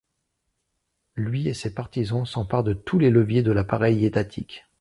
Lui 1.15 1.47
et 1.47 1.53
ses 1.53 1.75
partisans 1.75 2.25
s'emparent 2.25 2.63
de 2.63 2.73
tous 2.73 2.97
les 2.97 3.11
leviers 3.11 3.43
de 3.43 3.51
l'appareil 3.51 4.03
étatique. 4.03 4.65